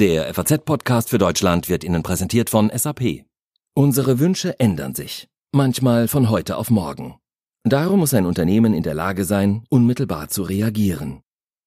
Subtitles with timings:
[0.00, 3.26] Der FAZ-Podcast für Deutschland wird Ihnen präsentiert von SAP.
[3.74, 7.14] Unsere Wünsche ändern sich, manchmal von heute auf morgen.
[7.62, 11.20] Darum muss ein Unternehmen in der Lage sein, unmittelbar zu reagieren.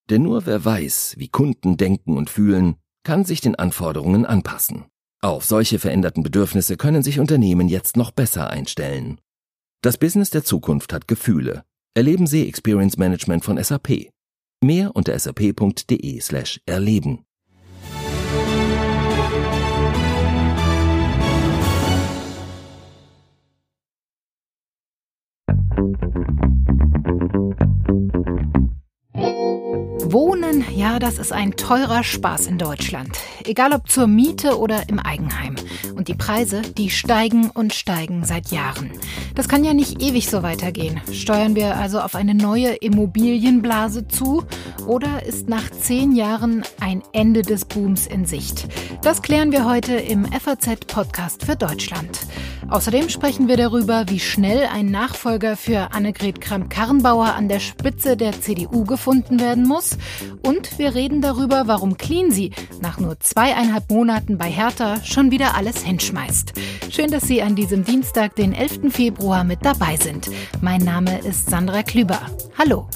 [0.09, 4.87] Denn nur wer weiß, wie Kunden denken und fühlen, kann sich den Anforderungen anpassen.
[5.21, 9.21] Auf solche veränderten Bedürfnisse können sich Unternehmen jetzt noch besser einstellen.
[9.81, 11.63] Das Business der Zukunft hat Gefühle.
[11.93, 14.09] Erleben Sie Experience Management von SAP.
[14.61, 17.23] Mehr unter sap.de slash erleben.
[25.77, 26.01] Thank
[28.15, 28.56] you.
[30.11, 33.17] Wohnen, ja, das ist ein teurer Spaß in Deutschland.
[33.43, 35.55] Egal ob zur Miete oder im Eigenheim.
[35.95, 38.91] Und die Preise, die steigen und steigen seit Jahren.
[39.35, 41.01] Das kann ja nicht ewig so weitergehen.
[41.11, 44.45] Steuern wir also auf eine neue Immobilienblase zu?
[44.85, 48.67] Oder ist nach zehn Jahren ein Ende des Booms in Sicht?
[49.01, 52.19] Das klären wir heute im FAZ-Podcast für Deutschland.
[52.69, 58.41] Außerdem sprechen wir darüber, wie schnell ein Nachfolger für Annegret Kramp-Karrenbauer an der Spitze der
[58.41, 59.96] CDU gefunden werden muss.
[60.43, 65.83] Und wir reden darüber, warum Cleansy nach nur zweieinhalb Monaten bei Hertha schon wieder alles
[65.83, 66.53] hinschmeißt.
[66.89, 68.93] Schön, dass Sie an diesem Dienstag, den 11.
[68.93, 70.29] Februar, mit dabei sind.
[70.61, 72.19] Mein Name ist Sandra Klüber.
[72.57, 72.87] Hallo.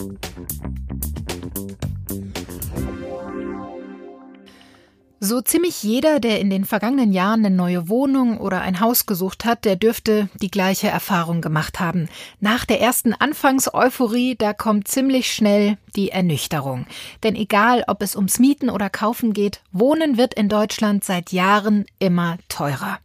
[5.24, 9.46] So ziemlich jeder, der in den vergangenen Jahren eine neue Wohnung oder ein Haus gesucht
[9.46, 12.10] hat, der dürfte die gleiche Erfahrung gemacht haben.
[12.40, 16.86] Nach der ersten Anfangseuphorie, da kommt ziemlich schnell die Ernüchterung.
[17.24, 21.86] Denn egal, ob es ums Mieten oder Kaufen geht, Wohnen wird in Deutschland seit Jahren
[22.00, 23.00] immer teurer.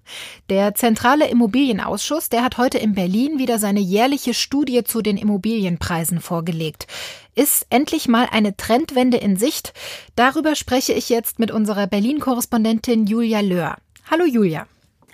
[0.49, 6.21] Der Zentrale Immobilienausschuss, der hat heute in Berlin wieder seine jährliche Studie zu den Immobilienpreisen
[6.21, 6.87] vorgelegt.
[7.35, 9.75] Ist endlich mal eine Trendwende in Sicht?
[10.15, 13.77] Darüber spreche ich jetzt mit unserer Berlin-Korrespondentin Julia Löhr.
[14.11, 14.67] Hallo Julia.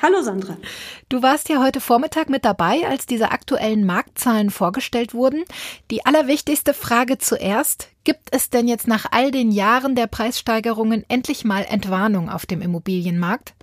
[0.03, 0.57] Hallo Sandra.
[1.09, 5.45] Du warst ja heute Vormittag mit dabei, als diese aktuellen Marktzahlen vorgestellt wurden.
[5.93, 7.89] Die allerwichtigste Frage zuerst.
[8.03, 12.63] Gibt es denn jetzt nach all den Jahren der Preissteigerungen endlich mal Entwarnung auf dem
[12.63, 13.55] Immobilienmarkt?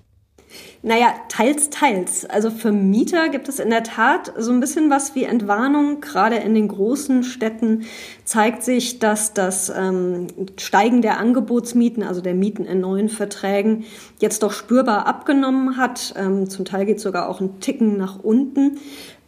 [0.82, 2.26] Naja, teils, teils.
[2.26, 6.00] Also für Mieter gibt es in der Tat so ein bisschen was wie Entwarnung.
[6.00, 7.86] Gerade in den großen Städten
[8.24, 10.28] zeigt sich, dass das ähm,
[10.58, 13.84] Steigen der Angebotsmieten, also der Mieten in neuen Verträgen,
[14.20, 16.14] jetzt doch spürbar abgenommen hat.
[16.18, 18.80] Ähm, zum Teil geht sogar auch ein Ticken nach unten.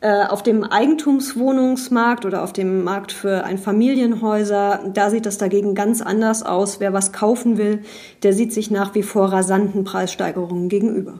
[0.03, 6.01] Äh, auf dem Eigentumswohnungsmarkt oder auf dem Markt für Einfamilienhäuser, da sieht das dagegen ganz
[6.01, 6.79] anders aus.
[6.79, 7.83] Wer was kaufen will,
[8.23, 11.19] der sieht sich nach wie vor rasanten Preissteigerungen gegenüber.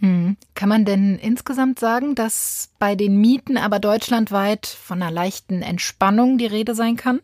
[0.00, 0.36] Hm.
[0.56, 6.36] Kann man denn insgesamt sagen, dass bei den Mieten aber deutschlandweit von einer leichten Entspannung
[6.36, 7.20] die Rede sein kann?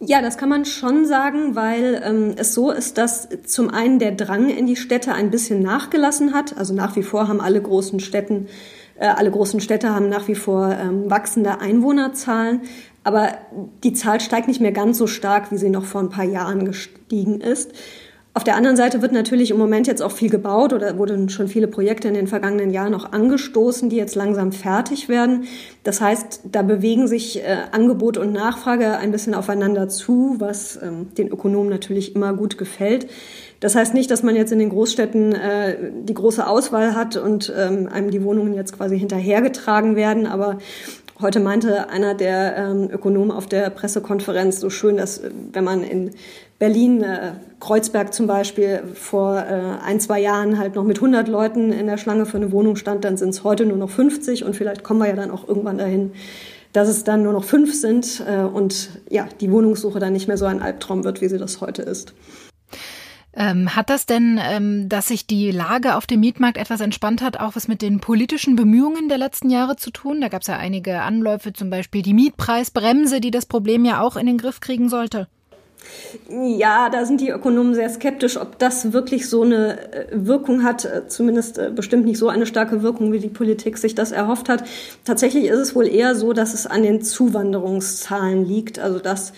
[0.00, 4.10] Ja, das kann man schon sagen, weil ähm, es so ist, dass zum einen der
[4.10, 6.58] Drang in die Städte ein bisschen nachgelassen hat.
[6.58, 8.48] Also nach wie vor haben alle großen Städten
[8.98, 12.60] alle großen Städte haben nach wie vor ähm, wachsende Einwohnerzahlen,
[13.04, 13.32] aber
[13.82, 16.64] die Zahl steigt nicht mehr ganz so stark, wie sie noch vor ein paar Jahren
[16.64, 17.72] gestiegen ist.
[18.34, 21.48] Auf der anderen Seite wird natürlich im Moment jetzt auch viel gebaut oder wurden schon
[21.48, 25.44] viele Projekte in den vergangenen Jahren auch angestoßen, die jetzt langsam fertig werden.
[25.82, 31.08] Das heißt, da bewegen sich äh, Angebot und Nachfrage ein bisschen aufeinander zu, was ähm,
[31.18, 33.06] den Ökonomen natürlich immer gut gefällt.
[33.60, 37.52] Das heißt nicht, dass man jetzt in den Großstädten äh, die große Auswahl hat und
[37.54, 40.56] ähm, einem die Wohnungen jetzt quasi hinterhergetragen werden, aber
[41.22, 45.84] Heute meinte einer der ähm, Ökonomen auf der Pressekonferenz so schön, dass äh, wenn man
[45.84, 46.10] in
[46.58, 51.70] Berlin, äh, Kreuzberg zum Beispiel, vor äh, ein, zwei Jahren halt noch mit 100 Leuten
[51.70, 54.56] in der Schlange für eine Wohnung stand, dann sind es heute nur noch 50 und
[54.56, 56.10] vielleicht kommen wir ja dann auch irgendwann dahin,
[56.72, 60.38] dass es dann nur noch fünf sind äh, und ja, die Wohnungssuche dann nicht mehr
[60.38, 62.14] so ein Albtraum wird, wie sie das heute ist.
[63.34, 67.40] Ähm, hat das denn, ähm, dass sich die Lage auf dem Mietmarkt etwas entspannt hat,
[67.40, 70.20] auch was mit den politischen Bemühungen der letzten Jahre zu tun?
[70.20, 74.16] Da gab es ja einige Anläufe, zum Beispiel die Mietpreisbremse, die das Problem ja auch
[74.16, 75.28] in den Griff kriegen sollte.
[76.28, 80.84] Ja, da sind die Ökonomen sehr skeptisch, ob das wirklich so eine äh, Wirkung hat,
[80.84, 84.48] äh, zumindest äh, bestimmt nicht so eine starke Wirkung, wie die Politik sich das erhofft
[84.48, 84.64] hat.
[85.04, 89.32] Tatsächlich ist es wohl eher so, dass es an den Zuwanderungszahlen liegt, also dass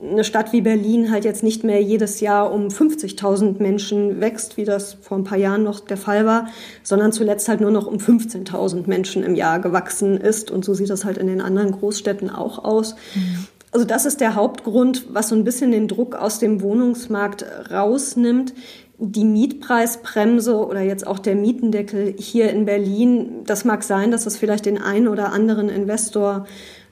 [0.00, 4.64] eine Stadt wie Berlin halt jetzt nicht mehr jedes Jahr um 50.000 Menschen wächst, wie
[4.64, 6.48] das vor ein paar Jahren noch der Fall war,
[6.82, 10.50] sondern zuletzt halt nur noch um 15.000 Menschen im Jahr gewachsen ist.
[10.50, 12.94] Und so sieht das halt in den anderen Großstädten auch aus.
[13.14, 13.46] Mhm.
[13.72, 18.54] Also das ist der Hauptgrund, was so ein bisschen den Druck aus dem Wohnungsmarkt rausnimmt.
[18.98, 24.36] Die Mietpreisbremse oder jetzt auch der Mietendeckel hier in Berlin, das mag sein, dass das
[24.36, 26.46] vielleicht den einen oder anderen Investor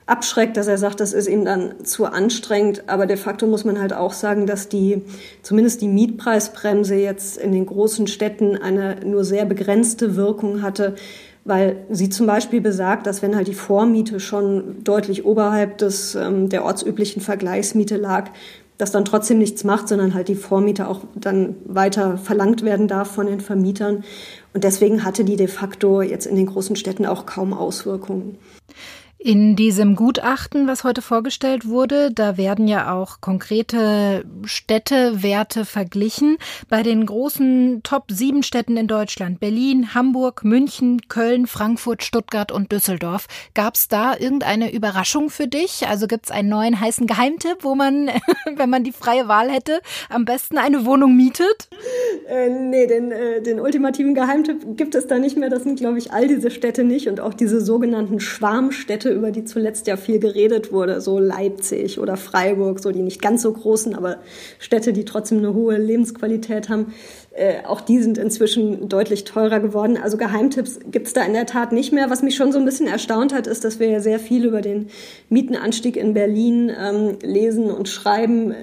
[0.07, 2.83] abschreckt, dass er sagt, das ist ihm dann zu anstrengend.
[2.87, 5.01] Aber de facto muss man halt auch sagen, dass die,
[5.41, 10.95] zumindest die Mietpreisbremse jetzt in den großen Städten eine nur sehr begrenzte Wirkung hatte,
[11.43, 16.49] weil sie zum Beispiel besagt, dass wenn halt die Vormiete schon deutlich oberhalb des, ähm,
[16.49, 18.31] der ortsüblichen Vergleichsmiete lag,
[18.77, 23.11] das dann trotzdem nichts macht, sondern halt die Vormiete auch dann weiter verlangt werden darf
[23.11, 24.03] von den Vermietern.
[24.53, 28.37] Und deswegen hatte die de facto jetzt in den großen Städten auch kaum Auswirkungen.
[29.27, 36.37] In diesem Gutachten, was heute vorgestellt wurde, da werden ja auch konkrete Städtewerte verglichen.
[36.69, 42.71] Bei den großen Top 7 Städten in Deutschland, Berlin, Hamburg, München, Köln, Frankfurt, Stuttgart und
[42.71, 43.25] Düsseldorf.
[43.55, 45.87] Gab es da irgendeine Überraschung für dich?
[45.87, 48.11] Also gibt es einen neuen heißen Geheimtipp, wo man,
[48.55, 51.67] wenn man die freie Wahl hätte, am besten eine Wohnung mietet?
[52.29, 55.49] Äh, nee, den, äh, den ultimativen Geheimtipp gibt es da nicht mehr.
[55.49, 59.45] Das sind, glaube ich, all diese Städte nicht und auch diese sogenannten Schwarmstädte über die
[59.45, 63.95] zuletzt ja viel geredet wurde, so Leipzig oder Freiburg, so die nicht ganz so großen,
[63.95, 64.17] aber
[64.59, 66.93] Städte, die trotzdem eine hohe Lebensqualität haben,
[67.35, 69.97] äh, auch die sind inzwischen deutlich teurer geworden.
[70.01, 72.09] Also Geheimtipps gibt es da in der Tat nicht mehr.
[72.09, 74.61] Was mich schon so ein bisschen erstaunt hat, ist, dass wir ja sehr viel über
[74.61, 74.87] den
[75.27, 78.55] Mietenanstieg in Berlin ähm, lesen und schreiben.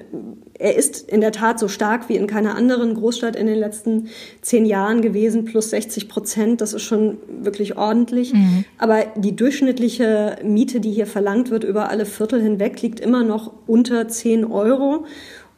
[0.57, 4.07] Er ist in der Tat so stark wie in keiner anderen Großstadt in den letzten
[4.41, 6.59] zehn Jahren gewesen, plus 60 Prozent.
[6.59, 8.33] Das ist schon wirklich ordentlich.
[8.33, 8.65] Mhm.
[8.79, 13.53] Aber die durchschnittliche Miete, die hier verlangt wird, über alle Viertel hinweg, liegt immer noch
[13.67, 15.05] unter 10 Euro.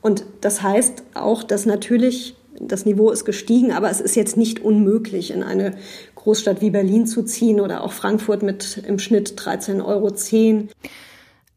[0.01, 4.59] Und das heißt auch, dass natürlich das Niveau ist gestiegen, aber es ist jetzt nicht
[4.59, 5.75] unmöglich, in eine
[6.15, 10.11] Großstadt wie Berlin zu ziehen oder auch Frankfurt mit im Schnitt 13,10 Euro.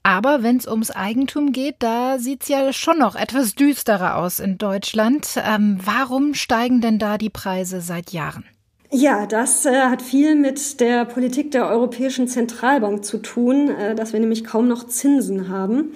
[0.02, 4.40] Aber wenn es ums Eigentum geht, da sieht es ja schon noch etwas düsterer aus
[4.40, 5.34] in Deutschland.
[5.36, 8.44] Ähm, warum steigen denn da die Preise seit Jahren?
[8.90, 14.14] Ja, das äh, hat viel mit der Politik der Europäischen Zentralbank zu tun, äh, dass
[14.14, 15.92] wir nämlich kaum noch Zinsen haben.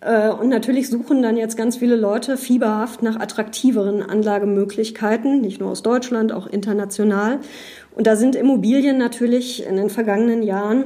[0.00, 5.70] Äh, und natürlich suchen dann jetzt ganz viele Leute fieberhaft nach attraktiveren Anlagemöglichkeiten, nicht nur
[5.70, 7.40] aus Deutschland, auch international.
[7.94, 10.84] Und da sind Immobilien natürlich in den vergangenen Jahren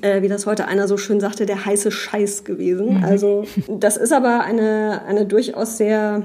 [0.00, 2.98] äh, wie das heute einer so schön sagte, der heiße Scheiß gewesen.
[2.98, 3.04] Mhm.
[3.04, 6.24] Also das ist aber eine, eine durchaus sehr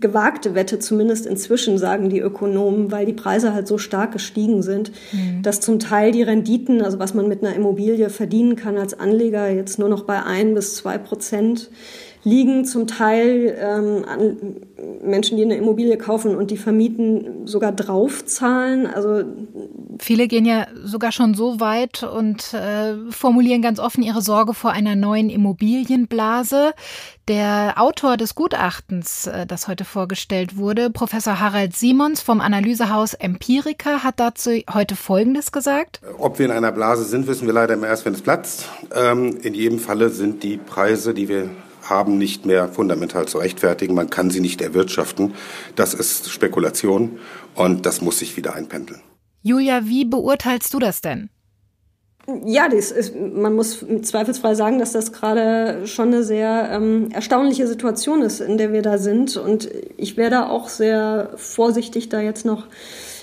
[0.00, 4.92] gewagte Wette, zumindest inzwischen, sagen die Ökonomen, weil die Preise halt so stark gestiegen sind,
[5.12, 5.42] mhm.
[5.42, 9.48] dass zum Teil die Renditen, also was man mit einer Immobilie verdienen kann als Anleger,
[9.50, 11.70] jetzt nur noch bei ein bis zwei Prozent
[12.24, 14.56] liegen zum Teil ähm, an
[15.02, 18.86] Menschen, die eine Immobilie kaufen und die vermieten, sogar draufzahlen.
[18.86, 19.24] Also
[19.98, 24.70] viele gehen ja sogar schon so weit und äh, formulieren ganz offen ihre Sorge vor
[24.70, 26.74] einer neuen Immobilienblase.
[27.28, 34.04] Der Autor des Gutachtens, äh, das heute vorgestellt wurde, Professor Harald Simons vom Analysehaus Empirica,
[34.04, 36.00] hat dazu heute Folgendes gesagt.
[36.18, 38.68] Ob wir in einer Blase sind, wissen wir leider immer erst, wenn es platzt.
[38.94, 41.50] Ähm, in jedem Falle sind die Preise, die wir
[41.82, 43.94] haben, nicht mehr fundamental zu rechtfertigen.
[43.94, 45.34] Man kann sie nicht erwirtschaften.
[45.76, 47.18] Das ist Spekulation
[47.54, 49.00] und das muss sich wieder einpendeln.
[49.42, 51.30] Julia, wie beurteilst du das denn?
[52.44, 57.66] Ja, das ist, man muss zweifelsfrei sagen, dass das gerade schon eine sehr ähm, erstaunliche
[57.66, 59.36] Situation ist, in der wir da sind.
[59.36, 62.68] Und ich wäre da auch sehr vorsichtig, da jetzt noch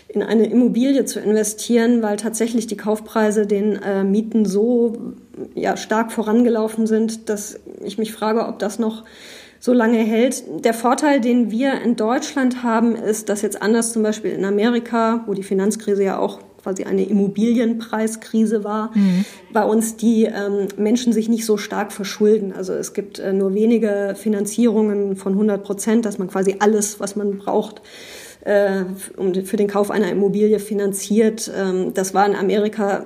[0.09, 5.13] in eine Immobilie zu investieren, weil tatsächlich die Kaufpreise den äh, Mieten so
[5.53, 9.03] ja, stark vorangelaufen sind, dass ich mich frage, ob das noch
[9.59, 10.43] so lange hält.
[10.63, 15.23] Der Vorteil, den wir in Deutschland haben, ist, dass jetzt anders zum Beispiel in Amerika,
[15.27, 19.25] wo die Finanzkrise ja auch quasi eine Immobilienpreiskrise war, mhm.
[19.53, 22.51] bei uns die ähm, Menschen sich nicht so stark verschulden.
[22.51, 27.15] Also es gibt äh, nur wenige Finanzierungen von 100 Prozent, dass man quasi alles, was
[27.15, 27.81] man braucht,
[28.41, 28.85] äh,
[29.43, 31.51] für den Kauf einer Immobilie finanziert.
[31.55, 33.05] Ähm, das war in Amerika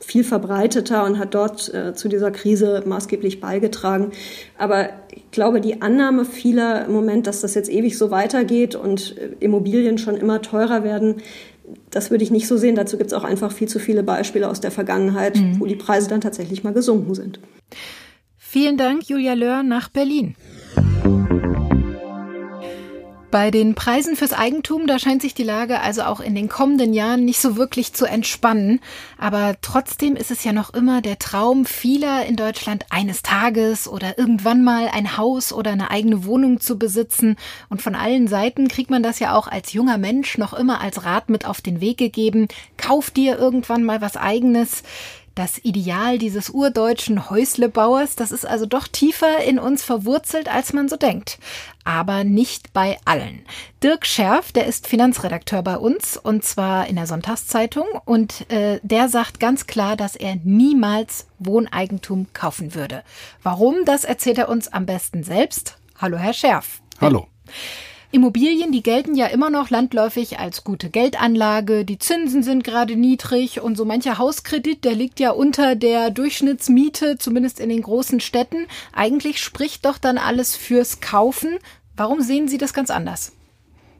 [0.00, 4.12] viel verbreiteter und hat dort äh, zu dieser Krise maßgeblich beigetragen.
[4.58, 9.16] Aber ich glaube, die Annahme vieler im Moment, dass das jetzt ewig so weitergeht und
[9.18, 11.16] äh, Immobilien schon immer teurer werden,
[11.90, 12.74] das würde ich nicht so sehen.
[12.74, 15.60] Dazu gibt es auch einfach viel zu viele Beispiele aus der Vergangenheit, mhm.
[15.60, 17.40] wo die Preise dann tatsächlich mal gesunken sind.
[18.36, 20.36] Vielen Dank, Julia Löhr, nach Berlin.
[23.34, 26.94] Bei den Preisen fürs Eigentum, da scheint sich die Lage also auch in den kommenden
[26.94, 28.78] Jahren nicht so wirklich zu entspannen.
[29.18, 34.18] Aber trotzdem ist es ja noch immer der Traum vieler in Deutschland, eines Tages oder
[34.18, 37.34] irgendwann mal ein Haus oder eine eigene Wohnung zu besitzen.
[37.68, 41.04] Und von allen Seiten kriegt man das ja auch als junger Mensch noch immer als
[41.04, 42.46] Rat mit auf den Weg gegeben.
[42.76, 44.84] Kauf dir irgendwann mal was eigenes.
[45.34, 50.88] Das Ideal dieses urdeutschen Häuslebauers, das ist also doch tiefer in uns verwurzelt, als man
[50.88, 51.38] so denkt.
[51.84, 53.44] Aber nicht bei allen.
[53.82, 59.08] Dirk Scherf, der ist Finanzredakteur bei uns und zwar in der Sonntagszeitung und äh, der
[59.08, 63.04] sagt ganz klar, dass er niemals Wohneigentum kaufen würde.
[63.42, 65.76] Warum, das erzählt er uns am besten selbst.
[66.00, 66.80] Hallo, Herr Scherf.
[67.00, 67.28] Hallo.
[68.14, 71.84] Immobilien, die gelten ja immer noch landläufig als gute Geldanlage.
[71.84, 77.18] Die Zinsen sind gerade niedrig und so mancher Hauskredit, der liegt ja unter der Durchschnittsmiete,
[77.18, 78.68] zumindest in den großen Städten.
[78.92, 81.58] Eigentlich spricht doch dann alles fürs Kaufen.
[81.96, 83.32] Warum sehen Sie das ganz anders?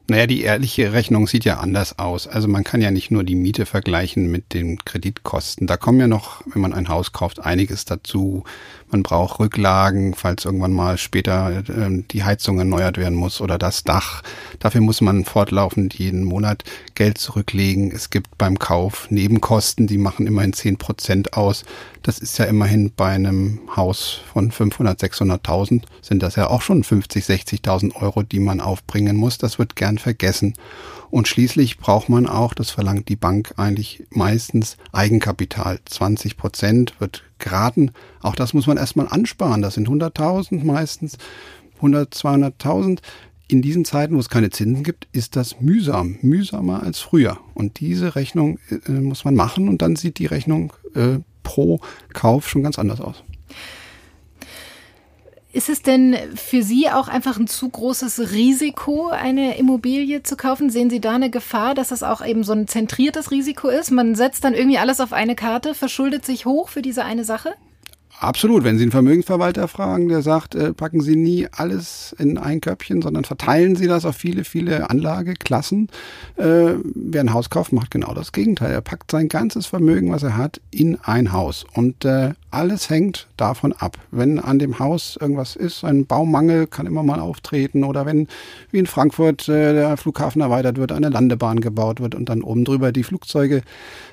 [0.06, 2.26] Naja, die ehrliche Rechnung sieht ja anders aus.
[2.26, 5.66] Also man kann ja nicht nur die Miete vergleichen mit den Kreditkosten.
[5.66, 8.44] Da kommen ja noch, wenn man ein Haus kauft, einiges dazu.
[8.90, 13.82] Man braucht Rücklagen, falls irgendwann mal später äh, die Heizung erneuert werden muss oder das
[13.82, 14.22] Dach.
[14.58, 17.90] Dafür muss man fortlaufend jeden Monat Geld zurücklegen.
[17.90, 21.64] Es gibt beim Kauf Nebenkosten, die machen immerhin zehn Prozent aus.
[22.04, 26.84] Das ist ja immerhin bei einem Haus von 500, 600.000 sind das ja auch schon
[26.84, 29.38] 50, 60.000 Euro, die man aufbringen muss.
[29.38, 30.54] Das wird gern vergessen.
[31.10, 35.78] Und schließlich braucht man auch, das verlangt die Bank eigentlich meistens, Eigenkapital.
[35.84, 37.92] 20 Prozent wird geraten.
[38.20, 39.62] Auch das muss man erstmal ansparen.
[39.62, 41.18] Das sind 100.000 meistens,
[41.76, 42.98] 100, 200.000.
[43.46, 47.38] In diesen Zeiten, wo es keine Zinsen gibt, ist das mühsam, mühsamer als früher.
[47.52, 51.80] Und diese Rechnung äh, muss man machen und dann sieht die Rechnung äh, pro
[52.12, 53.22] Kauf schon ganz anders aus.
[55.54, 60.68] Ist es denn für Sie auch einfach ein zu großes Risiko, eine Immobilie zu kaufen?
[60.68, 63.92] Sehen Sie da eine Gefahr, dass das auch eben so ein zentriertes Risiko ist?
[63.92, 67.54] Man setzt dann irgendwie alles auf eine Karte, verschuldet sich hoch für diese eine Sache?
[68.24, 68.64] Absolut.
[68.64, 73.02] Wenn Sie einen Vermögensverwalter fragen, der sagt, äh, packen Sie nie alles in ein Köpfchen,
[73.02, 75.88] sondern verteilen Sie das auf viele, viele Anlageklassen.
[76.36, 78.72] Äh, wer ein Haus kauft, macht genau das Gegenteil.
[78.72, 81.66] Er packt sein ganzes Vermögen, was er hat, in ein Haus.
[81.74, 83.98] Und äh, alles hängt davon ab.
[84.10, 88.28] Wenn an dem Haus irgendwas ist, ein Baumangel kann immer mal auftreten oder wenn,
[88.70, 92.92] wie in Frankfurt, der Flughafen erweitert wird, eine Landebahn gebaut wird und dann oben drüber
[92.92, 93.62] die Flugzeuge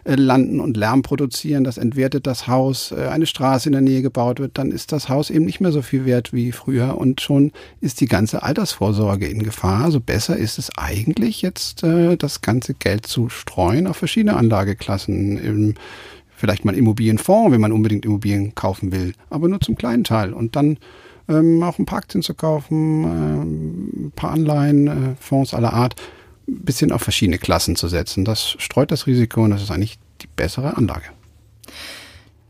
[0.06, 4.58] landen und Lärm produzieren, das entwertet das Haus, eine Straße in der Nähe gebaut wird,
[4.58, 8.02] dann ist das Haus eben nicht mehr so viel wert wie früher und schon ist
[8.02, 9.84] die ganze Altersvorsorge in Gefahr.
[9.84, 15.76] Also besser ist es eigentlich jetzt, äh, das ganze Geld zu streuen auf verschiedene Anlageklassen.
[16.36, 20.34] Vielleicht mal Immobilienfonds, wenn man unbedingt Immobilien kaufen will, aber nur zum kleinen Teil.
[20.34, 20.78] Und dann
[21.30, 25.96] ähm, auch ein paar Aktien zu kaufen, äh, ein paar Anleihen, äh, Fonds aller Art,
[26.48, 28.26] ein bisschen auf verschiedene Klassen zu setzen.
[28.26, 31.06] Das streut das Risiko und das ist eigentlich die bessere Anlage.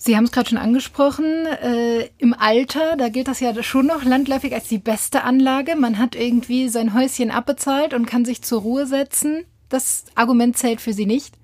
[0.03, 4.03] Sie haben es gerade schon angesprochen, äh, im Alter, da gilt das ja schon noch
[4.03, 5.75] landläufig als die beste Anlage.
[5.75, 9.45] Man hat irgendwie sein Häuschen abbezahlt und kann sich zur Ruhe setzen.
[9.69, 11.35] Das Argument zählt für Sie nicht?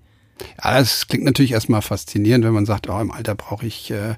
[0.63, 4.15] Ja, das klingt natürlich erstmal faszinierend, wenn man sagt, oh, im Alter brauche ich äh,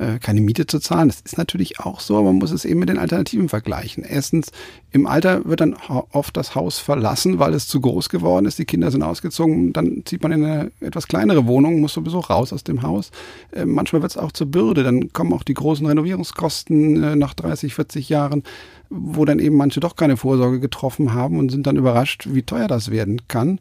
[0.00, 1.08] äh, keine Miete zu zahlen.
[1.08, 4.02] Das ist natürlich auch so, aber man muss es eben mit den Alternativen vergleichen.
[4.02, 4.50] Erstens,
[4.92, 5.76] im Alter wird dann
[6.10, 8.58] oft das Haus verlassen, weil es zu groß geworden ist.
[8.58, 9.72] Die Kinder sind ausgezogen.
[9.72, 13.10] Dann zieht man in eine etwas kleinere Wohnung, muss sowieso raus aus dem Haus.
[13.52, 14.82] Äh, manchmal wird es auch zur Bürde.
[14.82, 18.42] Dann kommen auch die großen Renovierungskosten äh, nach 30, 40 Jahren,
[18.88, 22.68] wo dann eben manche doch keine Vorsorge getroffen haben und sind dann überrascht, wie teuer
[22.68, 23.60] das werden kann.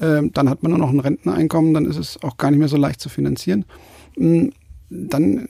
[0.00, 2.68] Ähm, dann hat man nur noch ein Renteneinkommen, dann ist es auch gar nicht mehr
[2.68, 3.64] so leicht zu finanzieren.
[4.94, 5.46] Dann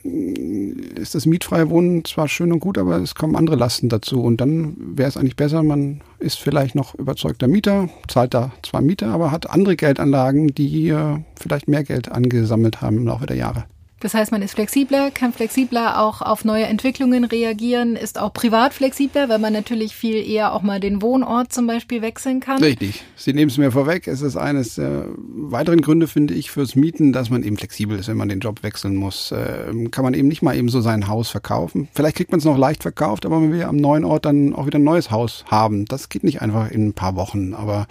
[0.95, 4.21] ist das mietfreie Wohnen zwar schön und gut, aber es kommen andere Lasten dazu.
[4.21, 8.81] Und dann wäre es eigentlich besser, man ist vielleicht noch überzeugter Mieter, zahlt da zwar
[8.81, 13.35] Miete, aber hat andere Geldanlagen, die äh, vielleicht mehr Geld angesammelt haben im Laufe der
[13.35, 13.65] Jahre.
[14.03, 18.73] Das heißt, man ist flexibler, kann flexibler auch auf neue Entwicklungen reagieren, ist auch privat
[18.73, 22.61] flexibler, weil man natürlich viel eher auch mal den Wohnort zum Beispiel wechseln kann.
[22.61, 23.01] Richtig.
[23.15, 24.09] Sie nehmen es mir vorweg.
[24.09, 28.09] Es ist eines der weiteren Gründe, finde ich, fürs Mieten, dass man eben flexibel ist,
[28.09, 29.31] wenn man den Job wechseln muss.
[29.31, 31.87] Äh, kann man eben nicht mal eben so sein Haus verkaufen.
[31.95, 34.53] Vielleicht kriegt man es noch leicht verkauft, aber man will ja am neuen Ort dann
[34.53, 35.85] auch wieder ein neues Haus haben.
[35.85, 37.53] Das geht nicht einfach in ein paar Wochen.
[37.53, 37.87] Aber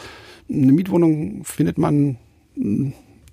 [0.51, 2.19] eine Mietwohnung findet man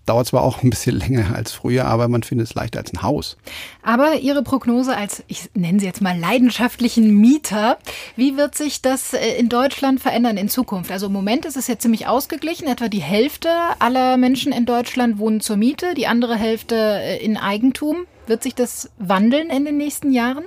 [0.10, 3.04] Dauert zwar auch ein bisschen länger als früher, aber man findet es leichter als ein
[3.04, 3.38] Haus.
[3.84, 7.78] Aber Ihre Prognose als, ich nenne sie jetzt mal leidenschaftlichen Mieter,
[8.16, 10.92] wie wird sich das äh, in Deutschland verändern in Zukunft?
[10.92, 12.68] Also im Moment ist es ja ziemlich ausgeglichen.
[12.68, 17.38] Etwa die Hälfte aller Menschen in Deutschland wohnen zur Miete, die andere Hälfte äh, in
[17.38, 18.08] Eigentum.
[18.26, 20.44] Wird sich das wandeln in den nächsten Jahren?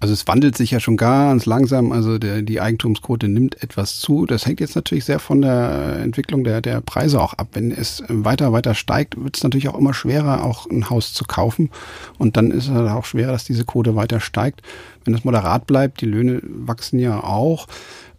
[0.00, 4.26] Also es wandelt sich ja schon ganz langsam, also der, die Eigentumsquote nimmt etwas zu.
[4.26, 7.48] Das hängt jetzt natürlich sehr von der Entwicklung der, der Preise auch ab.
[7.52, 11.24] Wenn es weiter, weiter steigt, wird es natürlich auch immer schwerer, auch ein Haus zu
[11.24, 11.70] kaufen.
[12.16, 14.62] Und dann ist es halt auch schwerer, dass diese Quote weiter steigt.
[15.04, 17.66] Wenn es moderat bleibt, die Löhne wachsen ja auch,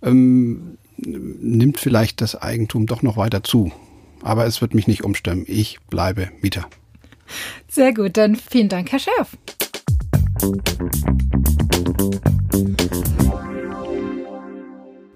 [0.02, 3.72] ähm, nimmt vielleicht das Eigentum doch noch weiter zu.
[4.22, 5.46] Aber es wird mich nicht umstimmen.
[5.48, 6.68] Ich bleibe Mieter.
[7.70, 9.38] Sehr gut, dann vielen Dank, Herr Schärf.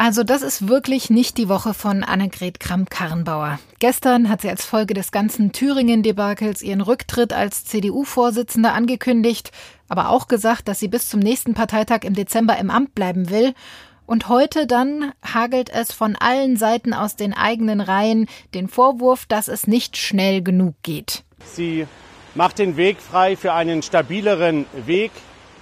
[0.03, 3.58] Also das ist wirklich nicht die Woche von Annegret Kramp-Karrenbauer.
[3.79, 9.51] Gestern hat sie als Folge des ganzen Thüringen-Debakels ihren Rücktritt als CDU-Vorsitzende angekündigt,
[9.88, 13.53] aber auch gesagt, dass sie bis zum nächsten Parteitag im Dezember im Amt bleiben will.
[14.05, 19.48] Und heute dann hagelt es von allen Seiten aus den eigenen Reihen den Vorwurf, dass
[19.48, 21.24] es nicht schnell genug geht.
[21.53, 21.88] Sie
[22.36, 25.12] macht den Weg frei für einen stabileren Weg.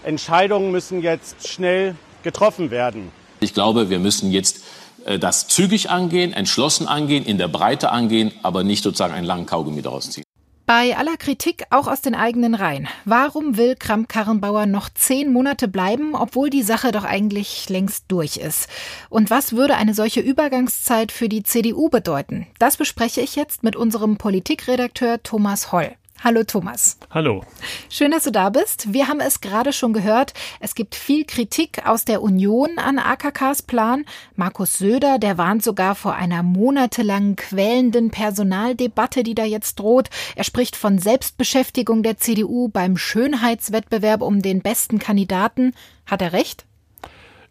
[0.03, 3.12] Entscheidungen müssen jetzt schnell getroffen werden.
[3.39, 4.63] Ich glaube, wir müssen jetzt
[5.05, 9.46] äh, das zügig angehen, entschlossen angehen, in der Breite angehen, aber nicht sozusagen einen langen
[9.46, 10.24] Kaugummi daraus ziehen.
[10.67, 12.88] Bei aller Kritik auch aus den eigenen Reihen.
[13.03, 18.70] Warum will Kramp-Karrenbauer noch zehn Monate bleiben, obwohl die Sache doch eigentlich längst durch ist?
[19.10, 22.48] Und was würde eine solche Übergangszeit für die CDU bedeuten?
[22.58, 25.91] Das bespreche ich jetzt mit unserem Politikredakteur Thomas Holl.
[26.23, 26.99] Hallo Thomas.
[27.09, 27.43] Hallo.
[27.89, 28.93] Schön, dass du da bist.
[28.93, 30.35] Wir haben es gerade schon gehört.
[30.59, 34.05] Es gibt viel Kritik aus der Union an AKKs Plan.
[34.35, 40.11] Markus Söder, der warnt sogar vor einer monatelangen quälenden Personaldebatte, die da jetzt droht.
[40.35, 45.73] Er spricht von Selbstbeschäftigung der CDU beim Schönheitswettbewerb um den besten Kandidaten.
[46.05, 46.67] Hat er recht?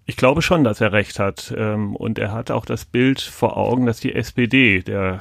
[0.07, 1.53] Ich glaube schon, dass er recht hat.
[1.57, 5.19] Ähm, und er hat auch das Bild vor Augen, dass die SPD, der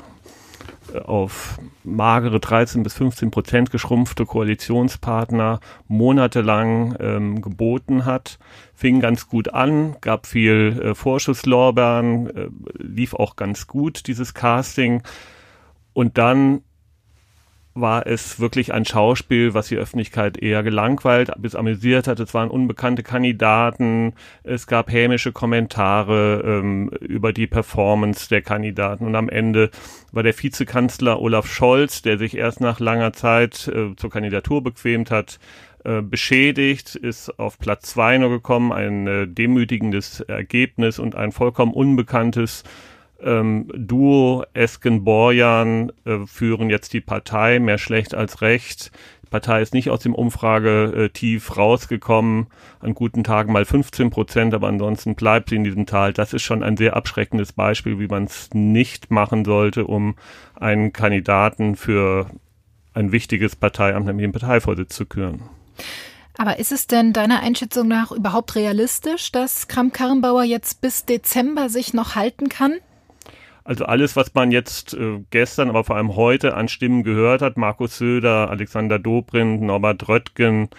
[0.96, 8.40] auf magere 13 bis 15 Prozent geschrumpfte Koalitionspartner monatelang ähm, geboten hat.
[8.74, 15.04] Fing ganz gut an, gab viel äh, Vorschusslorbeeren, äh, lief auch ganz gut, dieses Casting.
[15.94, 16.62] Und dann
[17.82, 22.20] war es wirklich ein Schauspiel, was die Öffentlichkeit eher gelangweilt bis amüsiert hat.
[22.20, 29.06] Es waren unbekannte Kandidaten, es gab hämische Kommentare ähm, über die Performance der Kandidaten.
[29.06, 29.70] Und am Ende
[30.12, 35.12] war der Vizekanzler Olaf Scholz, der sich erst nach langer Zeit äh, zur Kandidatur bequemt
[35.12, 35.40] hat,
[35.86, 41.74] äh, beschädigt, ist auf Platz zwei nur gekommen, ein äh, demütigendes Ergebnis und ein vollkommen
[41.74, 42.64] unbekanntes
[43.24, 48.92] ähm, Duo Esken-Borjan äh, führen jetzt die Partei, mehr schlecht als recht.
[49.24, 52.48] Die Partei ist nicht aus dem Umfragetief rausgekommen,
[52.80, 56.14] an guten Tagen mal 15 Prozent, aber ansonsten bleibt sie in diesem Tal.
[56.14, 60.16] Das ist schon ein sehr abschreckendes Beispiel, wie man es nicht machen sollte, um
[60.56, 62.28] einen Kandidaten für
[62.94, 65.44] ein wichtiges Parteiamt, nämlich den Parteivorsitz zu küren.
[66.38, 71.94] Aber ist es denn deiner Einschätzung nach überhaupt realistisch, dass Kramp-Karrenbauer jetzt bis Dezember sich
[71.94, 72.76] noch halten kann?
[73.70, 77.56] Also alles, was man jetzt äh, gestern, aber vor allem heute an Stimmen gehört hat,
[77.56, 80.70] Markus Söder, Alexander Dobrindt, Norbert Röttgen,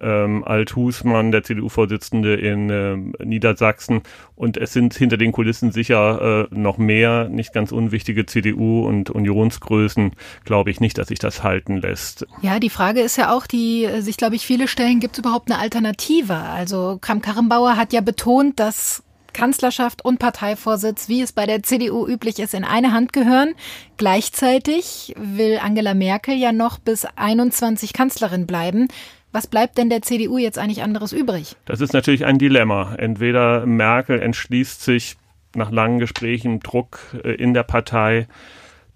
[0.00, 4.02] ähm, Alt Husmann, der CDU-Vorsitzende in äh, Niedersachsen.
[4.34, 9.10] Und es sind hinter den Kulissen sicher äh, noch mehr nicht ganz unwichtige CDU- und
[9.10, 10.10] Unionsgrößen.
[10.44, 12.26] Glaube ich nicht, dass sich das halten lässt.
[12.42, 15.20] Ja, die Frage ist ja auch, die äh, sich, glaube ich, viele stellen, gibt es
[15.20, 16.34] überhaupt eine Alternative?
[16.34, 22.38] Also Kram-Karrenbauer hat ja betont, dass Kanzlerschaft und Parteivorsitz, wie es bei der CDU üblich
[22.38, 23.54] ist, in eine Hand gehören.
[23.96, 28.88] Gleichzeitig will Angela Merkel ja noch bis 21 Kanzlerin bleiben.
[29.32, 31.56] Was bleibt denn der CDU jetzt eigentlich anderes übrig?
[31.64, 32.94] Das ist natürlich ein Dilemma.
[32.96, 35.16] Entweder Merkel entschließt sich
[35.54, 38.26] nach langen Gesprächen, Druck äh, in der Partei,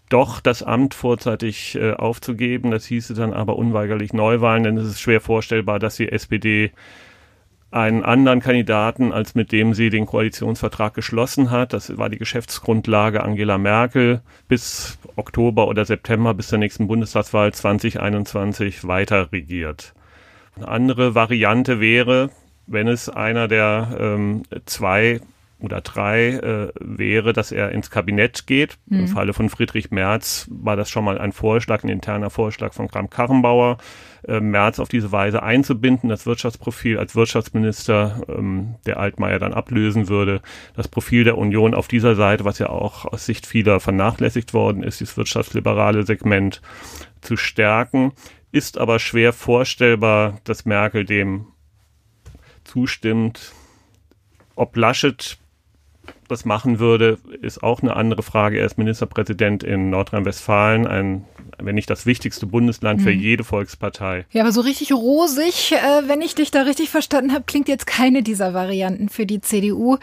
[0.09, 2.71] doch das Amt vorzeitig äh, aufzugeben.
[2.71, 6.73] Das hieße dann aber unweigerlich Neuwahlen, denn es ist schwer vorstellbar, dass die SPD
[7.75, 11.73] einen anderen Kandidaten, als mit dem sie den Koalitionsvertrag geschlossen hat.
[11.73, 18.87] Das war die Geschäftsgrundlage Angela Merkel bis Oktober oder September bis zur nächsten Bundestagswahl 2021
[18.87, 19.93] weiter regiert.
[20.55, 22.31] Eine andere Variante wäre,
[22.69, 25.21] wenn es einer der ähm, zwei
[25.59, 28.77] oder drei äh, wäre, dass er ins Kabinett geht.
[28.87, 29.01] Mhm.
[29.01, 32.87] Im Falle von Friedrich Merz war das schon mal ein Vorschlag, ein interner Vorschlag von
[32.87, 33.79] Kram-Karrenbauer,
[34.27, 40.09] äh, Merz auf diese Weise einzubinden, das Wirtschaftsprofil als Wirtschaftsminister, ähm, der Altmaier dann ablösen
[40.09, 40.41] würde,
[40.75, 44.83] das Profil der Union auf dieser Seite, was ja auch aus Sicht vieler vernachlässigt worden
[44.83, 46.63] ist, dieses wirtschaftsliberale Segment
[47.21, 48.13] zu stärken,
[48.53, 51.47] ist aber schwer vorstellbar, dass Merkel dem
[52.65, 53.53] zustimmt.
[54.57, 55.39] Ob Laschet
[56.29, 58.59] das machen würde, ist auch eine andere Frage.
[58.59, 61.25] Er ist Ministerpräsident in Nordrhein-Westfalen, ein,
[61.61, 63.05] wenn nicht das wichtigste Bundesland mhm.
[63.05, 64.27] für jede Volkspartei.
[64.31, 67.87] Ja, aber so richtig rosig, äh, wenn ich dich da richtig verstanden habe, klingt jetzt
[67.87, 69.99] keine dieser Varianten für die CDU.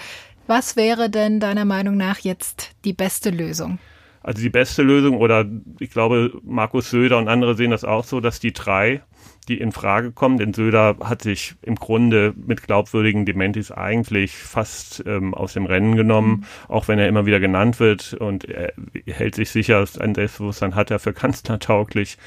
[0.47, 3.79] Was wäre denn deiner Meinung nach jetzt die beste Lösung?
[4.23, 5.45] Also die beste Lösung, oder
[5.79, 9.01] ich glaube, Markus Söder und andere sehen das auch so, dass die drei
[9.47, 15.03] die in Frage kommen, denn Söder hat sich im Grunde mit glaubwürdigen Dementis eigentlich fast
[15.05, 16.45] ähm, aus dem Rennen genommen, mhm.
[16.67, 18.73] auch wenn er immer wieder genannt wird und er
[19.05, 22.17] hält sich sicher, ein Selbstbewusstsein hat er für kanzlertauglich.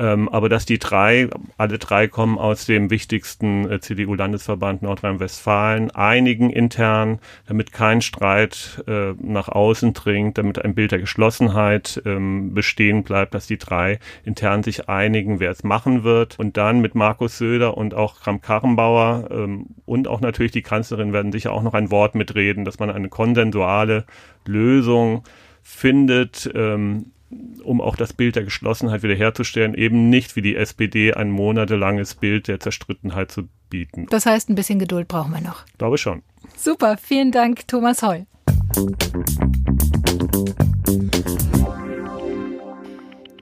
[0.00, 6.48] Ähm, aber dass die drei, alle drei kommen aus dem wichtigsten äh, CDU-Landesverband Nordrhein-Westfalen, einigen
[6.48, 13.02] intern, damit kein Streit äh, nach außen dringt, damit ein Bild der Geschlossenheit ähm, bestehen
[13.02, 16.38] bleibt, dass die drei intern sich einigen, wer es machen wird.
[16.38, 21.30] Und dann mit Markus Söder und auch Kram-Karrenbauer ähm, und auch natürlich die Kanzlerin werden
[21.30, 24.06] sicher auch noch ein Wort mitreden, dass man eine konsensuale
[24.46, 25.24] Lösung
[25.62, 27.12] findet, ähm,
[27.62, 32.48] um auch das Bild der Geschlossenheit wiederherzustellen, eben nicht wie die SPD ein monatelanges Bild
[32.48, 34.06] der Zerstrittenheit zu bieten.
[34.10, 35.64] Das heißt, ein bisschen Geduld brauchen wir noch.
[35.78, 36.22] Glaube schon.
[36.56, 38.26] Super, vielen Dank, Thomas Heul.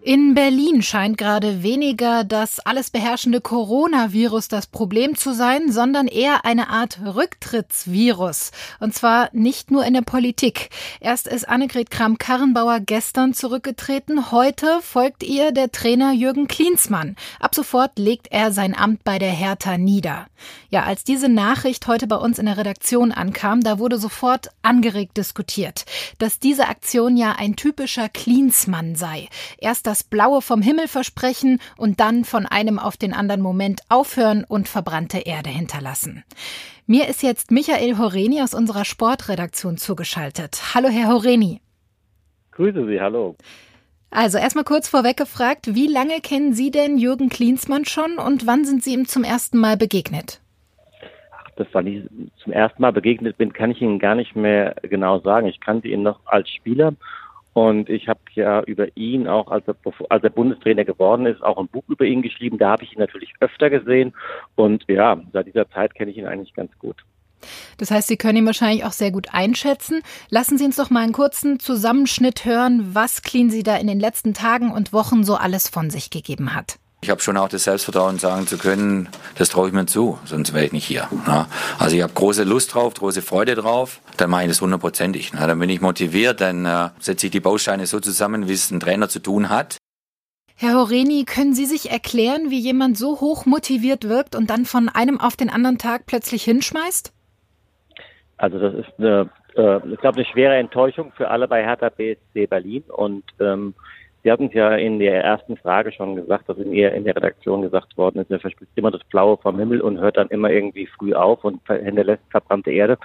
[0.09, 6.47] In Berlin scheint gerade weniger das alles beherrschende Coronavirus das Problem zu sein, sondern eher
[6.47, 8.53] eine Art Rücktrittsvirus.
[8.81, 10.71] Und zwar nicht nur in der Politik.
[11.01, 14.33] Erst ist Annegret Kramp-Karrenbauer gestern zurückgetreten.
[14.33, 17.15] Heute folgt ihr der Trainer Jürgen Klinsmann.
[17.39, 20.27] Ab sofort legt er sein Amt bei der Hertha nieder.
[20.71, 25.19] Ja, als diese Nachricht heute bei uns in der Redaktion ankam, da wurde sofort angeregt
[25.19, 25.85] diskutiert,
[26.19, 29.29] dass diese Aktion ja ein typischer Klinsmann sei.
[29.59, 33.81] Erst das das Blaue vom Himmel versprechen und dann von einem auf den anderen Moment
[33.89, 36.23] aufhören und verbrannte Erde hinterlassen.
[36.87, 40.73] Mir ist jetzt Michael Horeni aus unserer Sportredaktion zugeschaltet.
[40.75, 41.61] Hallo, Herr Horeni.
[42.53, 43.35] Grüße Sie, hallo.
[44.11, 48.65] Also erstmal kurz vorweg gefragt, wie lange kennen Sie denn Jürgen Klinsmann schon und wann
[48.65, 50.41] sind Sie ihm zum ersten Mal begegnet?
[51.37, 52.07] Ach, das war nicht
[52.43, 55.49] zum ersten Mal begegnet bin, kann ich Ihnen gar nicht mehr genau sagen.
[55.49, 56.95] Ich kannte ihn noch als Spieler
[57.59, 59.75] und ich habe ja über ihn auch, als er,
[60.11, 62.57] als er Bundestrainer geworden ist, auch ein Buch über ihn geschrieben.
[62.57, 64.15] Da habe ich ihn natürlich öfter gesehen.
[64.55, 67.05] Und ja, seit dieser Zeit kenne ich ihn eigentlich ganz gut.
[67.77, 70.03] Das heißt, Sie können ihn wahrscheinlich auch sehr gut einschätzen.
[70.31, 73.99] Lassen Sie uns doch mal einen kurzen Zusammenschnitt hören, was Clean Sie da in den
[73.99, 76.79] letzten Tagen und Wochen so alles von sich gegeben hat.
[77.01, 80.53] Ich habe schon auch das Selbstvertrauen, sagen zu können, das traue ich mir zu, sonst
[80.53, 81.09] wäre ich nicht hier.
[81.27, 81.47] Ne?
[81.79, 85.33] Also ich habe große Lust drauf, große Freude drauf, dann mache ich das hundertprozentig.
[85.33, 85.47] Ne?
[85.47, 88.81] Dann bin ich motiviert, dann äh, setze ich die Bausteine so zusammen, wie es ein
[88.81, 89.79] Trainer zu tun hat.
[90.57, 94.89] Herr Horeni, können Sie sich erklären, wie jemand so hoch motiviert wirkt und dann von
[94.89, 97.13] einem auf den anderen Tag plötzlich hinschmeißt?
[98.39, 102.49] Also das ist eine, äh, ich glaube, eine schwere Enttäuschung für alle bei Hertha BSC
[102.49, 103.75] Berlin und ähm,
[104.23, 107.15] Sie hatten es ja in der ersten Frage schon gesagt, dass in, ihr, in der
[107.15, 110.51] Redaktion gesagt worden ist, er verspricht immer das Blaue vom Himmel und hört dann immer
[110.51, 112.99] irgendwie früh auf und hinterlässt verbrannte Erde.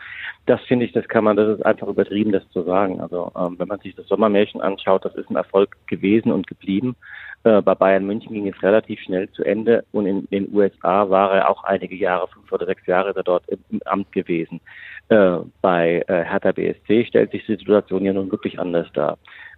[0.47, 2.99] Das finde ich, das kann man, das ist einfach übertrieben, das zu sagen.
[2.99, 6.95] Also ähm, wenn man sich das Sommermärchen anschaut, das ist ein Erfolg gewesen und geblieben.
[7.43, 11.33] Äh, bei Bayern München ging es relativ schnell zu Ende und in den USA war
[11.33, 14.61] er auch einige Jahre, fünf oder sechs Jahre er dort im, im Amt gewesen.
[15.09, 19.17] Äh, bei äh, Hertha BSC stellt sich die Situation ja nun wirklich anders dar.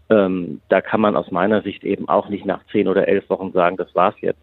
[0.10, 3.52] Ähm, da kann man aus meiner Sicht eben auch nicht nach zehn oder elf Wochen
[3.52, 4.42] sagen, das war's jetzt.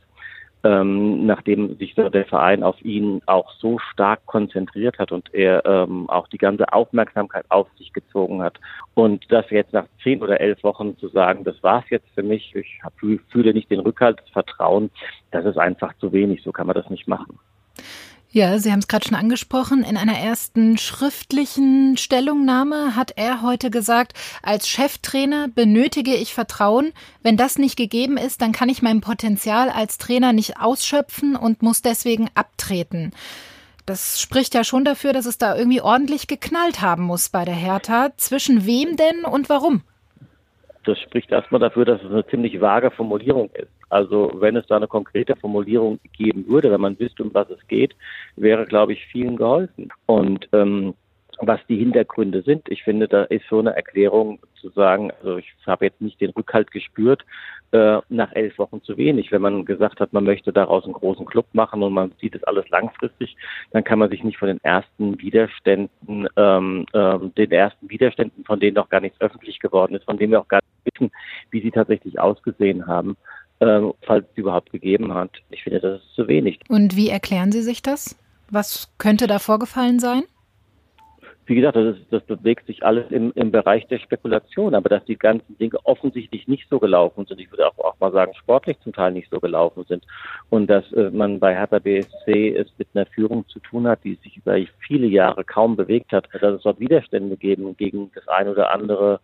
[0.65, 6.09] Ähm, nachdem sich der Verein auf ihn auch so stark konzentriert hat und er ähm,
[6.09, 8.61] auch die ganze Aufmerksamkeit auf sich gezogen hat.
[8.95, 12.55] Und das jetzt nach zehn oder elf Wochen zu sagen, das war's jetzt für mich,
[12.55, 14.91] ich hab, fühle nicht den Rückhalt, das Vertrauen,
[15.33, 17.41] das ist einfach zu wenig, so kann man das nicht machen.
[18.35, 19.85] Ja, Sie haben es gerade schon angesprochen.
[19.85, 26.95] In einer ersten schriftlichen Stellungnahme hat er heute gesagt, als Cheftrainer benötige ich Vertrauen.
[27.23, 31.61] Wenn das nicht gegeben ist, dann kann ich mein Potenzial als Trainer nicht ausschöpfen und
[31.61, 33.13] muss deswegen abtreten.
[33.85, 37.55] Das spricht ja schon dafür, dass es da irgendwie ordentlich geknallt haben muss bei der
[37.55, 38.13] Hertha.
[38.17, 39.83] Zwischen wem denn und warum?
[40.87, 43.69] Das spricht erstmal dafür, dass es eine ziemlich vage Formulierung ist.
[43.93, 47.67] Also wenn es da eine konkrete Formulierung geben würde, wenn man wüsste, um was es
[47.69, 47.95] geht,
[48.37, 49.91] wäre, glaube ich, vielen geholfen.
[50.07, 50.95] Und ähm,
[51.41, 52.69] was die Hintergründe sind.
[52.69, 56.31] Ich finde, da ist so eine Erklärung zu sagen, also ich habe jetzt nicht den
[56.31, 57.25] Rückhalt gespürt,
[57.73, 59.33] äh, nach elf Wochen zu wenig.
[59.33, 62.45] Wenn man gesagt hat, man möchte daraus einen großen Club machen und man sieht es
[62.45, 63.37] alles langfristig,
[63.73, 68.61] dann kann man sich nicht von den ersten Widerständen, ähm, ähm, den ersten Widerständen, von
[68.61, 71.11] denen noch gar nichts öffentlich geworden ist, von denen wir auch gar nicht wissen,
[71.51, 73.17] wie sie tatsächlich ausgesehen haben,
[74.03, 75.31] falls es überhaupt gegeben hat.
[75.51, 76.59] Ich finde, das ist zu wenig.
[76.69, 78.17] Und wie erklären Sie sich das?
[78.51, 80.25] Was könnte da vorgefallen sein?
[81.47, 85.05] Wie gesagt, das, ist, das bewegt sich alles im, im Bereich der Spekulation, aber dass
[85.07, 88.79] die ganzen Dinge offensichtlich nicht so gelaufen sind, ich würde auch, auch mal sagen, sportlich
[88.81, 90.05] zum Teil nicht so gelaufen sind
[90.51, 94.15] und dass äh, man bei Hertha BSC es mit einer Führung zu tun hat, die
[94.23, 98.47] sich über viele Jahre kaum bewegt hat, dass es dort Widerstände geben gegen das ein
[98.47, 99.19] oder andere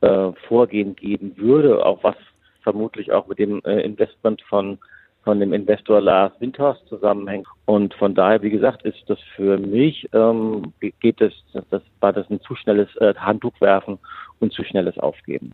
[0.00, 2.16] äh, Vorgehen geben würde, auch was
[2.64, 4.78] vermutlich auch mit dem äh, Investment von
[5.24, 7.46] von dem Investor Lars Windhorst zusammenhängt.
[7.64, 11.32] Und von daher, wie gesagt, ist das für mich, ähm, geht das,
[11.70, 13.98] das, war das ein zu schnelles äh, Handtuch werfen
[14.40, 15.52] und zu schnelles Aufgeben.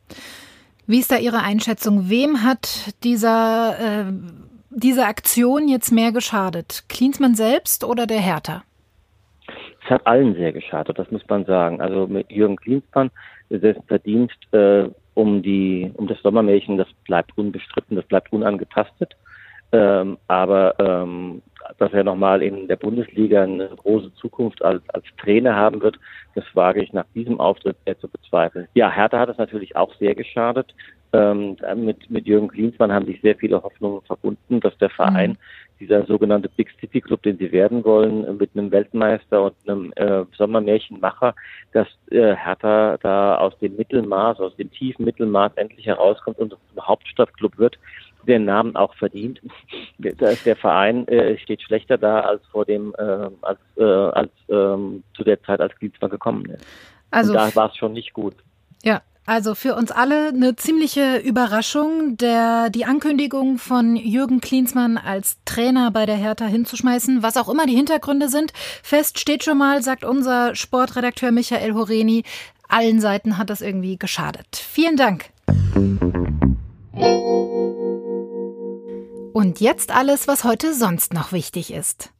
[0.86, 2.10] Wie ist da Ihre Einschätzung?
[2.10, 4.12] Wem hat dieser, äh,
[4.70, 6.84] diese Aktion jetzt mehr geschadet?
[6.88, 8.64] Klinsmann selbst oder der Hertha?
[9.84, 11.80] Es hat allen sehr geschadet, das muss man sagen.
[11.80, 13.10] Also mit Jürgen Klinsmann,
[13.50, 19.16] dessen Verdienst äh, um die um das Sommermärchen, das bleibt unbestritten, das bleibt unangetastet.
[19.72, 21.42] Ähm, aber ähm,
[21.78, 25.98] dass er nochmal in der Bundesliga eine große Zukunft als, als Trainer haben wird,
[26.34, 28.66] das wage ich nach diesem Auftritt sehr zu bezweifeln.
[28.74, 30.74] Ja, Hertha hat es natürlich auch sehr geschadet.
[31.12, 35.36] Ähm, mit, mit Jürgen Klinsmann haben sich sehr viele Hoffnungen verbunden, dass der Verein, mhm.
[35.80, 40.24] dieser sogenannte Big City Club, den sie werden wollen, mit einem Weltmeister und einem äh,
[40.36, 41.34] Sommermärchenmacher,
[41.72, 46.86] dass äh, Hertha da aus dem Mittelmaß, aus dem tiefen Mittelmaß endlich herauskommt und zum
[46.86, 47.76] Hauptstadtclub wird
[48.26, 49.40] den Namen auch verdient.
[49.98, 55.24] Der Verein äh, steht schlechter da als vor dem, äh, als, äh, als ähm, zu
[55.24, 56.66] der Zeit, als Klinsmann gekommen ist.
[57.10, 58.34] Also Und da war es schon nicht gut.
[58.82, 65.36] Ja, also für uns alle eine ziemliche Überraschung, der, die Ankündigung von Jürgen Klinsmann als
[65.44, 68.52] Trainer bei der Hertha hinzuschmeißen, was auch immer die Hintergründe sind.
[68.82, 72.24] Fest steht schon mal, sagt unser Sportredakteur Michael Horeni,
[72.66, 74.48] allen Seiten hat das irgendwie geschadet.
[74.56, 75.26] Vielen Dank.
[79.32, 82.10] Und jetzt alles, was heute sonst noch wichtig ist.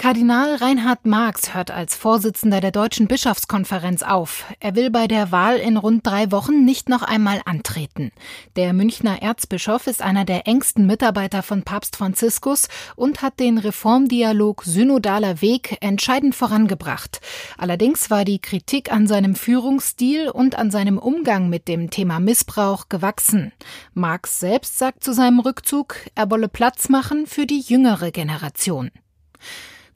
[0.00, 4.46] Kardinal Reinhard Marx hört als Vorsitzender der Deutschen Bischofskonferenz auf.
[4.58, 8.10] Er will bei der Wahl in rund drei Wochen nicht noch einmal antreten.
[8.56, 14.62] Der Münchner Erzbischof ist einer der engsten Mitarbeiter von Papst Franziskus und hat den Reformdialog
[14.64, 17.20] Synodaler Weg entscheidend vorangebracht.
[17.58, 22.88] Allerdings war die Kritik an seinem Führungsstil und an seinem Umgang mit dem Thema Missbrauch
[22.88, 23.52] gewachsen.
[23.92, 28.90] Marx selbst sagt zu seinem Rückzug, er wolle Platz machen für die jüngere Generation.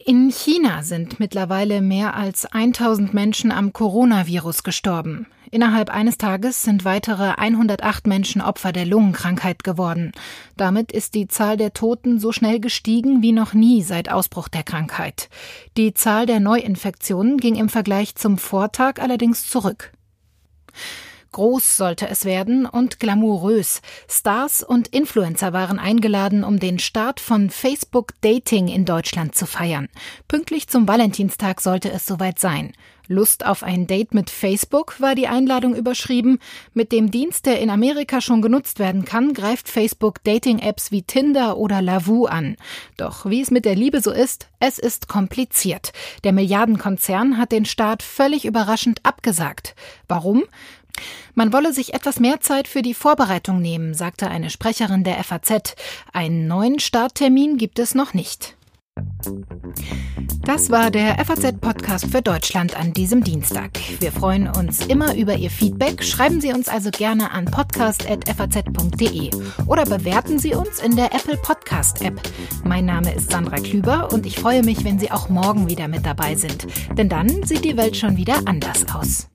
[0.06, 5.26] In China sind mittlerweile mehr als 1000 Menschen am Coronavirus gestorben.
[5.50, 10.12] Innerhalb eines Tages sind weitere 108 Menschen Opfer der Lungenkrankheit geworden.
[10.58, 14.62] Damit ist die Zahl der Toten so schnell gestiegen wie noch nie seit Ausbruch der
[14.62, 15.30] Krankheit.
[15.78, 19.94] Die Zahl der Neuinfektionen ging im Vergleich zum Vortag allerdings zurück.
[21.34, 23.82] Groß sollte es werden und glamourös.
[24.08, 29.88] Stars und Influencer waren eingeladen, um den Start von Facebook Dating in Deutschland zu feiern.
[30.28, 32.72] Pünktlich zum Valentinstag sollte es soweit sein.
[33.08, 36.38] Lust auf ein Date mit Facebook war die Einladung überschrieben.
[36.72, 41.58] Mit dem Dienst, der in Amerika schon genutzt werden kann, greift Facebook Dating-Apps wie Tinder
[41.58, 42.56] oder Lavu an.
[42.96, 45.92] Doch wie es mit der Liebe so ist, es ist kompliziert.
[46.22, 49.74] Der Milliardenkonzern hat den Start völlig überraschend abgesagt.
[50.08, 50.44] Warum?
[51.34, 55.74] Man wolle sich etwas mehr Zeit für die Vorbereitung nehmen, sagte eine Sprecherin der FAZ.
[56.12, 58.56] Einen neuen Starttermin gibt es noch nicht.
[60.42, 63.70] Das war der FAZ-Podcast für Deutschland an diesem Dienstag.
[63.98, 66.04] Wir freuen uns immer über Ihr Feedback.
[66.04, 69.30] Schreiben Sie uns also gerne an podcast.faz.de
[69.66, 72.20] oder bewerten Sie uns in der Apple Podcast-App.
[72.62, 76.04] Mein Name ist Sandra Klüber und ich freue mich, wenn Sie auch morgen wieder mit
[76.04, 76.66] dabei sind.
[76.96, 79.28] Denn dann sieht die Welt schon wieder anders aus.